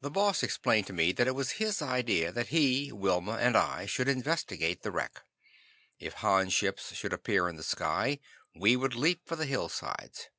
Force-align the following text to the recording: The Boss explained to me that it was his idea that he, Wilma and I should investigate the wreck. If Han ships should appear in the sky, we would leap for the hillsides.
The 0.00 0.10
Boss 0.10 0.42
explained 0.42 0.86
to 0.86 0.94
me 0.94 1.12
that 1.12 1.26
it 1.26 1.34
was 1.34 1.58
his 1.60 1.82
idea 1.82 2.32
that 2.32 2.46
he, 2.48 2.90
Wilma 2.90 3.32
and 3.32 3.54
I 3.54 3.84
should 3.84 4.08
investigate 4.08 4.80
the 4.80 4.90
wreck. 4.90 5.24
If 5.98 6.14
Han 6.24 6.48
ships 6.48 6.94
should 6.94 7.12
appear 7.12 7.46
in 7.46 7.56
the 7.56 7.62
sky, 7.62 8.18
we 8.54 8.76
would 8.76 8.94
leap 8.94 9.26
for 9.28 9.36
the 9.36 9.44
hillsides. 9.44 10.30